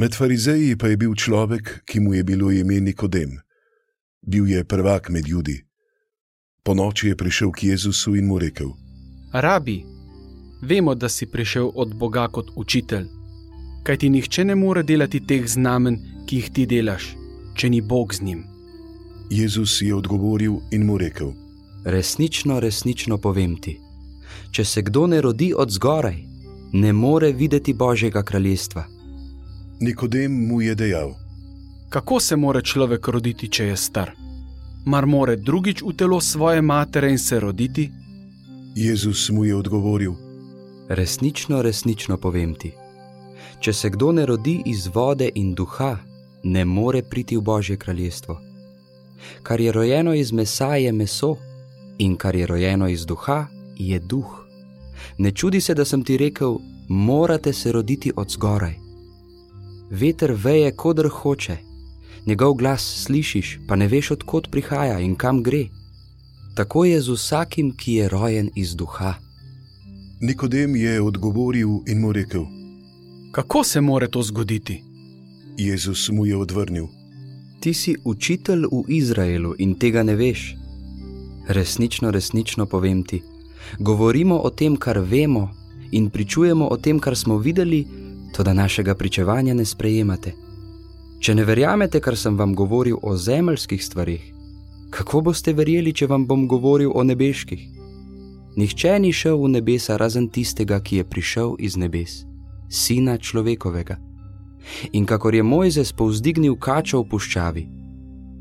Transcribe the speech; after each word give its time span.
Med 0.00 0.14
farizeji 0.14 0.76
pa 0.76 0.88
je 0.88 0.96
bil 0.96 1.12
človek, 1.14 1.82
ki 1.84 2.00
mu 2.00 2.14
je 2.14 2.24
bilo 2.24 2.50
ime 2.50 2.80
Nikodem. 2.80 3.34
Bil 4.22 4.48
je 4.48 4.64
prvak 4.64 5.10
med 5.10 5.28
ljudmi. 5.28 5.58
Po 6.64 6.74
noči 6.74 7.08
je 7.08 7.16
prišel 7.16 7.50
k 7.52 7.62
Jezusu 7.62 8.14
in 8.16 8.24
mu 8.26 8.38
rekel: 8.38 8.70
Rabi, 9.32 9.84
vemo, 10.62 10.94
da 10.94 11.08
si 11.08 11.26
prišel 11.26 11.68
od 11.74 11.92
Boga 11.94 12.28
kot 12.28 12.48
učitelj, 12.56 13.04
kaj 13.84 13.96
ti 13.96 14.08
nihče 14.08 14.44
ne 14.44 14.54
more 14.54 14.82
delati 14.82 15.20
teh 15.20 15.44
znamen, 15.46 15.98
ki 16.26 16.36
jih 16.36 16.48
ti 16.50 16.64
delaš, 16.66 17.12
če 17.56 17.68
ni 17.70 17.80
Bog 17.80 18.14
z 18.14 18.22
njim. 18.22 18.44
Jezus 19.30 19.82
je 19.82 19.94
odgovoril 19.94 20.62
in 20.72 20.86
mu 20.86 20.96
rekel: 20.98 21.34
Resnično, 21.84 22.60
resnično 22.60 23.18
povem 23.18 23.60
ti, 23.60 23.76
če 24.50 24.64
se 24.64 24.82
kdo 24.82 25.06
ne 25.06 25.20
rodi 25.20 25.52
od 25.56 25.70
zgoraj, 25.70 26.16
ne 26.72 26.92
more 26.92 27.32
videti 27.32 27.74
Božjega 27.74 28.22
kraljestva. 28.22 28.99
Nikodem 29.80 30.32
mu 30.46 30.60
je 30.60 30.74
dejal: 30.74 31.14
Kako 31.88 32.20
se 32.20 32.36
more 32.36 32.62
človek 32.62 33.08
roditi, 33.08 33.48
če 33.48 33.64
je 33.64 33.76
star? 33.76 34.10
Mar 34.84 35.06
more 35.06 35.36
drugič 35.36 35.80
v 35.82 35.94
telo 35.96 36.20
svoje 36.20 36.62
matere 36.62 37.10
in 37.10 37.18
se 37.18 37.40
roditi? 37.40 37.90
Jezus 38.76 39.30
mu 39.30 39.44
je 39.44 39.56
odgovoril: 39.56 40.12
Resnično, 40.88 41.62
resnično 41.62 42.16
povem 42.16 42.54
ti, 42.54 42.72
če 43.60 43.72
se 43.72 43.90
kdo 43.90 44.12
ne 44.12 44.26
rodi 44.26 44.58
iz 44.66 44.86
vode 44.94 45.30
in 45.34 45.54
duha, 45.54 45.96
ne 46.42 46.64
more 46.64 47.02
priti 47.02 47.36
v 47.36 47.40
Božje 47.40 47.76
kraljestvo. 47.76 48.36
Kar 49.42 49.60
je 49.60 49.72
rojeno 49.72 50.14
iz 50.14 50.32
mesa, 50.32 50.76
je 50.76 50.92
meso, 50.92 51.36
in 51.98 52.16
kar 52.16 52.36
je 52.36 52.46
rojeno 52.46 52.88
iz 52.88 53.06
duha, 53.06 53.46
je 53.76 53.98
duh. 53.98 54.44
Ne 55.18 55.32
čudi 55.32 55.60
se, 55.60 55.74
da 55.74 55.84
sem 55.84 56.04
ti 56.04 56.16
rekel, 56.16 56.58
morate 56.88 57.52
se 57.52 57.72
roditi 57.72 58.12
od 58.16 58.30
zgoraj. 58.30 58.89
Veter 59.90 60.32
veje, 60.32 60.70
kodr 60.76 61.08
hoče, 61.08 61.56
njegov 62.26 62.54
glas 62.54 63.04
slišiš, 63.04 63.58
pa 63.68 63.76
ne 63.76 63.88
veš, 63.88 64.10
odkot 64.10 64.50
prihaja 64.50 65.00
in 65.00 65.16
kam 65.16 65.42
gre. 65.42 65.66
Tako 66.54 66.84
je 66.84 67.00
z 67.00 67.08
vsakim, 67.10 67.72
ki 67.76 67.94
je 67.94 68.08
rojen 68.08 68.50
iz 68.54 68.76
duha. 68.76 69.14
Nikodem 70.20 70.76
je 70.76 71.00
odgovoril 71.02 71.68
in 71.86 72.00
mu 72.00 72.12
rekel: 72.12 72.44
Kako 73.32 73.64
se 73.64 73.80
more 73.80 74.08
to 74.08 74.22
zgoditi? 74.22 74.82
Jezus 75.56 76.08
mu 76.08 76.26
je 76.26 76.36
odvrnil: 76.36 76.86
Ti 77.60 77.74
si 77.74 77.96
učitelj 78.04 78.64
v 78.72 78.84
Izraelu 78.88 79.54
in 79.58 79.74
tega 79.74 80.02
ne 80.02 80.14
veš. 80.14 80.56
Resnično, 81.48 82.10
resnično 82.10 82.66
povem 82.66 83.02
ti, 83.02 83.22
govorimo 83.78 84.38
o 84.38 84.50
tem, 84.50 84.76
kar 84.76 84.98
vemo, 84.98 85.50
in 85.90 86.10
pričujemo 86.10 86.68
o 86.68 86.76
tem, 86.76 86.98
kar 86.98 87.16
smo 87.16 87.38
videli, 87.38 87.86
to 88.32 88.42
da 88.42 88.52
našega 88.52 88.94
pričevanja 88.94 89.54
ne 89.54 89.64
sprejemate. 89.64 90.32
Če 91.20 91.34
ne 91.34 91.44
verjamete, 91.44 92.00
kar 92.00 92.16
sem 92.16 92.38
vam 92.38 92.54
govoril 92.54 92.96
o 93.02 93.16
zemeljskih 93.16 93.84
stvarih, 93.84 94.22
kako 94.90 95.20
boste 95.20 95.52
verjeli, 95.52 95.92
če 95.92 96.06
vam 96.06 96.26
bom 96.26 96.46
govoril 96.48 96.92
o 96.94 97.04
nebeških? 97.04 97.66
Nihče 98.56 98.98
ni 98.98 99.12
šel 99.12 99.36
v 99.38 99.50
nebesa 99.56 99.96
razen 99.96 100.28
tistega, 100.28 100.80
ki 100.80 100.96
je 100.96 101.04
prišel 101.04 101.54
iz 101.58 101.76
nebes, 101.76 102.24
sina 102.68 103.18
človekovega. 103.18 103.98
In 104.92 105.06
kakor 105.06 105.34
je 105.34 105.42
Mojzes 105.42 105.92
povzdignil 105.92 106.56
kačo 106.56 107.02
v 107.02 107.08
puščavi, 107.12 107.66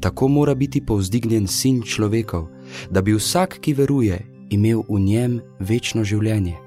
tako 0.00 0.28
mora 0.28 0.54
biti 0.54 0.80
povzdignjen 0.80 1.46
sin 1.46 1.82
človekov, 1.82 2.46
da 2.90 3.02
bi 3.02 3.16
vsak, 3.16 3.58
ki 3.60 3.74
veruje, 3.74 4.20
imel 4.50 4.84
v 4.88 5.00
njem 5.00 5.40
večno 5.58 6.04
življenje. 6.04 6.65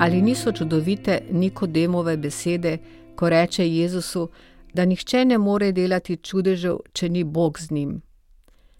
Ali 0.00 0.22
niso 0.22 0.52
čudovite 0.52 1.20
Nikodemove 1.30 2.16
besede, 2.16 2.78
ko 3.16 3.28
reče 3.28 3.68
Jezusu, 3.68 4.28
da 4.74 4.84
nihče 4.84 5.24
ne 5.24 5.38
more 5.38 5.72
delati 5.72 6.16
čudežev, 6.16 6.78
če 6.92 7.08
ni 7.08 7.24
Bog 7.24 7.60
z 7.60 7.70
njim? 7.70 8.00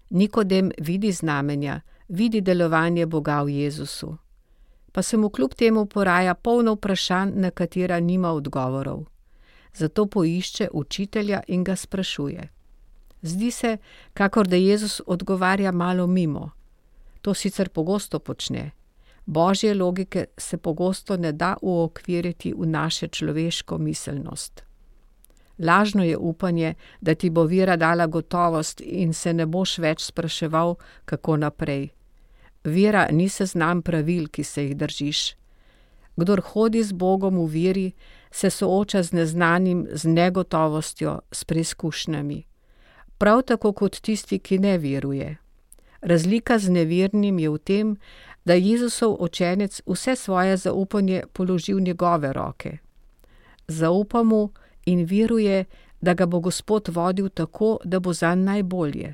Nikodem 0.09 0.71
vidi 0.79 1.11
znamenja, 1.11 1.81
vidi 2.07 2.41
delovanje 2.41 3.05
Boga 3.05 3.41
v 3.43 3.49
Jezusu. 3.49 4.17
Pa 4.91 5.01
se 5.01 5.17
mu 5.17 5.29
kljub 5.29 5.53
temu 5.53 5.85
poraja 5.85 6.33
polno 6.33 6.73
vprašanj, 6.73 7.31
na 7.35 7.51
katera 7.51 7.99
nima 7.99 8.31
odgovorov. 8.33 9.05
Zato 9.73 10.05
poišče 10.05 10.69
učitelja 10.73 11.41
in 11.47 11.63
ga 11.63 11.75
sprašuje. 11.75 12.49
Zdi 13.21 13.51
se, 13.51 13.77
kakor 14.13 14.47
da 14.47 14.55
Jezus 14.55 15.01
odgovarja 15.05 15.71
malo 15.71 16.07
mimo. 16.07 16.49
To 17.21 17.33
sicer 17.33 17.69
pogosto 17.69 18.19
počne. 18.19 18.71
Božje 19.25 19.73
logike 19.73 20.25
se 20.37 20.57
pogosto 20.57 21.17
ne 21.17 21.31
da 21.31 21.57
uokviriti 21.61 22.53
v 22.57 22.65
naše 22.65 23.07
človeško 23.07 23.77
miselnost. 23.77 24.63
Lažno 25.59 26.03
je 26.03 26.17
upanje, 26.17 26.73
da 27.01 27.15
ti 27.15 27.29
bo 27.29 27.43
vira 27.43 27.75
dala 27.75 28.07
gotovost 28.07 28.81
in 28.81 29.13
se 29.13 29.33
ne 29.33 29.45
boš 29.45 29.77
več 29.77 30.01
spraševal, 30.03 30.75
kako 31.05 31.37
naprej. 31.37 31.89
Vera 32.63 33.07
ni 33.11 33.29
seznam 33.29 33.81
pravil, 33.81 34.27
ki 34.27 34.43
se 34.43 34.63
jih 34.63 34.77
držiš. 34.77 35.35
Kdor 36.15 36.41
hodi 36.41 36.83
z 36.83 36.91
Bogom 36.91 37.37
v 37.37 37.47
veri, 37.47 37.91
se 38.31 38.49
sooča 38.49 39.03
z 39.03 39.13
neznanim, 39.13 39.87
z 39.93 40.07
negotovostjo, 40.07 41.19
s 41.31 41.43
preizkušnjami. 41.43 42.43
Prav 43.17 43.41
tako 43.41 43.73
kot 43.73 43.99
tisti, 44.01 44.39
ki 44.39 44.59
ne 44.59 44.77
veruje. 44.77 45.37
Razlika 46.01 46.57
z 46.59 46.69
nevernim 46.69 47.39
je 47.39 47.49
v 47.49 47.57
tem, 47.57 47.97
da 48.45 48.53
Jezusov 48.53 49.17
učenec 49.19 49.81
vse 49.85 50.15
svoje 50.15 50.57
zaupanje 50.57 51.23
položi 51.33 51.73
v 51.73 51.81
njegove 51.81 52.33
roke. 52.33 52.77
Zaupa 53.67 54.23
mu 54.23 54.49
in 54.85 55.05
veruje, 55.05 55.65
da 56.01 56.13
ga 56.13 56.25
bo 56.25 56.39
Gospod 56.39 56.87
vodil 56.87 57.29
tako, 57.29 57.77
da 57.83 57.99
bo 57.99 58.13
zanj 58.13 58.43
najbolje. 58.43 59.13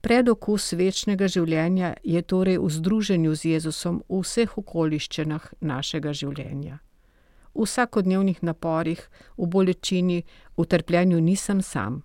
Predokus 0.00 0.72
večnega 0.72 1.28
življenja 1.28 1.94
je 2.02 2.22
torej 2.22 2.58
v 2.58 2.70
združenju 2.70 3.34
z 3.34 3.44
Jezusom 3.44 4.00
v 4.08 4.22
vseh 4.22 4.56
okoliščinah 4.58 5.52
našega 5.60 6.12
življenja. 6.12 6.80
V 7.54 7.66
vsakodnevnih 7.66 8.42
naporih, 8.42 8.98
v 9.38 9.46
bolečini, 9.46 10.24
v 10.56 10.66
trpljenju 10.66 11.20
nisem 11.20 11.62
sam. 11.62 12.02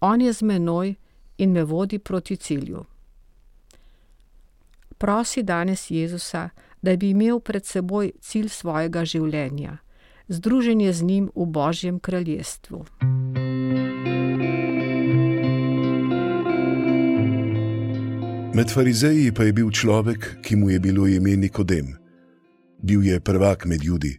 On 0.00 0.20
je 0.20 0.32
z 0.32 0.42
menoj 0.42 0.94
in 1.38 1.52
me 1.52 1.64
vodi 1.64 1.98
proti 1.98 2.36
cilju. 2.36 2.84
Prosi 5.02 5.42
danes 5.42 5.90
Jezusa, 5.90 6.48
da 6.82 6.96
bi 6.96 7.10
imel 7.10 7.40
pred 7.40 7.66
seboj 7.66 8.12
cilj 8.20 8.46
svojega 8.48 9.02
življenja, 9.04 9.80
združenje 10.28 10.92
z 10.92 11.02
njim 11.02 11.24
v 11.34 11.46
Božjem 11.46 11.98
kraljestvu. 11.98 12.84
Med 18.54 18.70
farizeji 18.70 19.34
pa 19.34 19.42
je 19.42 19.52
bil 19.58 19.74
človek, 19.74 20.38
ki 20.38 20.56
mu 20.56 20.70
je 20.70 20.78
bilo 20.78 21.10
ime 21.10 21.34
Nikodem. 21.36 21.96
Bil 22.78 23.02
je 23.02 23.18
prvak 23.20 23.66
med 23.66 23.82
ljudmi. 23.82 24.14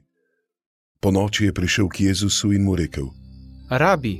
Po 1.00 1.16
noči 1.16 1.46
je 1.48 1.54
prišel 1.54 1.88
k 1.88 2.12
Jezusu 2.12 2.52
in 2.52 2.68
mu 2.68 2.76
rekel: 2.76 3.08
Rabi, 3.72 4.20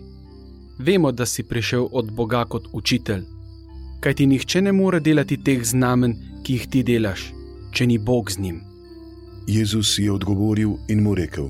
vemo, 0.80 1.12
da 1.12 1.26
si 1.26 1.44
prišel 1.44 1.90
od 1.92 2.16
Boga 2.16 2.46
kot 2.46 2.72
učitelj, 2.72 3.28
kaj 4.04 4.14
ti 4.14 4.26
nihče 4.28 4.62
ne 4.62 4.72
more 4.72 5.00
delati 5.00 5.38
teh 5.44 5.64
znamen, 5.64 6.16
ki 6.44 6.54
jih 6.54 6.68
ti 6.68 6.84
delaš, 6.84 7.22
če 7.72 7.86
ni 7.88 7.98
Bog 7.98 8.32
z 8.32 8.40
njim. 8.40 8.62
Jezus 9.48 9.98
je 10.00 10.12
odgovoril 10.12 10.74
in 10.88 11.04
mu 11.04 11.16
rekel: 11.16 11.50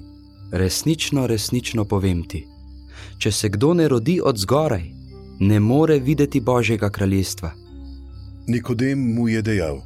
Resnično, 0.52 1.25
resnično 1.28 1.86
povem 1.86 2.22
ti, 2.30 2.44
če 3.18 3.31
se 3.31 3.50
kdo 3.50 3.74
ne 3.74 3.88
rodi 3.88 4.19
od 4.24 4.38
zgoraj, 4.38 4.84
ne 5.40 5.59
more 5.59 5.97
videti 6.00 6.41
Božjega 6.41 6.90
kraljestva. 6.90 7.52
Nikodem 8.47 9.00
mu 9.16 9.28
je 9.30 9.41
dejal: 9.41 9.81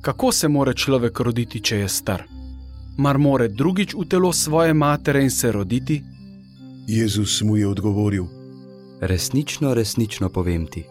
Kako 0.00 0.32
se 0.32 0.48
more 0.48 0.74
človek 0.74 1.20
roditi, 1.20 1.60
če 1.60 1.76
je 1.76 1.88
star? 1.88 2.22
Mar 2.98 3.18
more 3.18 3.48
drugič 3.48 3.94
v 3.94 4.06
telo 4.08 4.32
svoje 4.32 4.74
matere 4.74 5.22
in 5.22 5.30
se 5.30 5.52
roditi? 5.52 6.02
Jezus 6.86 7.42
mu 7.42 7.56
je 7.56 7.66
odgovoril: 7.66 8.26
Resnično, 9.00 9.74
resnično 9.74 10.28
povem 10.28 10.66
ti, 10.66 10.84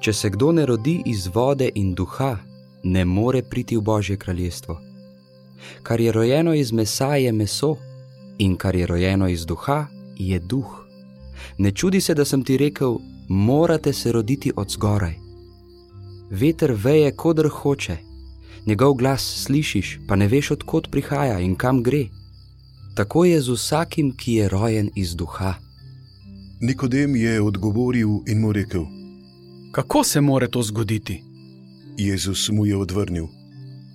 če 0.00 0.12
se 0.12 0.30
kdo 0.30 0.52
ne 0.52 0.66
rodi 0.66 1.02
iz 1.06 1.28
vode 1.34 1.70
in 1.74 1.94
duha, 1.94 2.36
ne 2.82 3.04
more 3.04 3.42
priti 3.42 3.76
v 3.76 3.80
Božje 3.80 4.16
kraljestvo. 4.16 4.80
Kar 5.82 6.00
je 6.00 6.12
rojeno 6.12 6.54
iz 6.54 6.72
mesa, 6.72 7.16
je 7.16 7.32
meso, 7.32 7.76
in 8.38 8.56
kar 8.56 8.76
je 8.76 8.86
rojeno 8.86 9.28
iz 9.28 9.46
duha, 9.46 9.86
je 10.16 10.38
duh. 10.38 10.86
Ne 11.58 11.72
čudi 11.72 12.00
se, 12.00 12.14
da 12.14 12.24
sem 12.24 12.44
ti 12.44 12.56
rekel, 12.56 12.98
morate 13.28 13.92
se 13.92 14.12
roditi 14.12 14.52
od 14.56 14.70
zgoraj. 14.70 15.14
Veter 16.30 16.72
veje, 16.72 17.12
kodr 17.16 17.48
hoče, 17.48 17.96
njegov 18.66 18.94
glas 18.94 19.44
slišiš, 19.44 19.98
pa 20.08 20.16
ne 20.16 20.28
veš, 20.28 20.50
odkot 20.50 20.90
prihaja 20.90 21.40
in 21.40 21.54
kam 21.56 21.82
gre. 21.82 22.06
Tako 22.94 23.24
je 23.24 23.40
z 23.40 23.52
vsakim, 23.52 24.12
ki 24.16 24.34
je 24.34 24.48
rojen 24.48 24.90
iz 24.94 25.14
duha. 25.16 25.54
Nikodem 26.60 27.16
je 27.16 27.40
odgovoril 27.42 28.08
in 28.26 28.40
mu 28.40 28.52
rekel: 28.52 28.86
Kako 29.76 30.04
se 30.04 30.20
more 30.20 30.48
to 30.48 30.62
zgoditi? 30.62 31.22
Jezus 31.96 32.48
mu 32.48 32.66
je 32.66 32.76
odvrnil: 32.76 33.26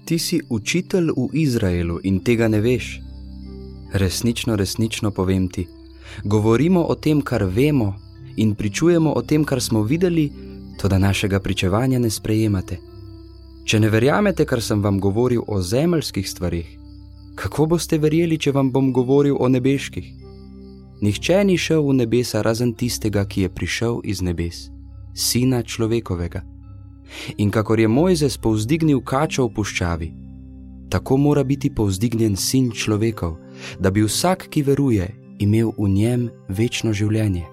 Ti 0.06 0.19
si 0.19 0.42
učitelj 0.50 1.07
v 1.10 1.30
Izraelu 1.33 2.00
in 2.04 2.19
tega 2.19 2.48
ne 2.48 2.60
veš. 2.62 3.01
Resnično, 3.94 4.56
resnično 4.56 5.12
povem 5.12 5.48
ti, 5.50 5.68
govorimo 6.24 6.83
o 6.83 6.95
tem, 6.95 7.22
kar 7.22 7.44
vemo, 7.44 7.95
in 8.36 8.56
pričujemo 8.56 9.13
o 9.13 9.22
tem, 9.22 9.44
kar 9.44 9.62
smo 9.62 9.81
videli, 9.83 10.31
to 10.78 10.88
da 10.88 10.98
našega 10.98 11.39
pričevanja 11.39 12.00
ne 12.00 12.10
sprejemate. 12.10 12.77
Če 13.66 13.80
ne 13.80 13.89
verjamete, 13.89 14.45
kar 14.45 14.62
sem 14.62 14.84
vam 14.84 15.00
govoril 15.00 15.42
o 15.48 15.62
zemeljskih 15.62 16.30
stvarih, 16.30 16.77
kako 17.36 17.66
boste 17.66 17.98
verjeli, 17.98 18.38
če 18.38 18.51
vam 18.51 18.69
bom 18.72 18.94
govoril 18.94 19.38
o 19.39 19.50
nebeških? 19.50 20.13
Nihče 21.01 21.44
ni 21.44 21.57
šel 21.57 21.81
v 21.88 21.98
nebesa 22.04 22.42
razen 22.42 22.74
tistega, 22.74 23.25
ki 23.25 23.42
je 23.42 23.50
prišel 23.50 24.00
iz 24.04 24.22
nebes, 24.22 24.69
sina 25.13 25.63
človekovega. 25.63 26.42
In 27.38 27.52
kakor 27.52 27.80
je 27.80 27.88
Mojzes 27.88 28.38
povzdignil 28.38 29.02
kačo 29.04 29.48
v 29.48 29.54
puščavi, 29.56 30.10
tako 30.92 31.18
mora 31.18 31.44
biti 31.44 31.69
povzdignjen 31.69 32.36
sin 32.36 32.72
človekov, 32.72 33.36
da 33.80 33.92
bi 33.92 34.04
vsak, 34.04 34.48
ki 34.52 34.63
veruje, 34.63 35.08
imel 35.40 35.74
v 35.78 35.90
njem 35.90 36.30
večno 36.48 36.94
življenje. 36.94 37.50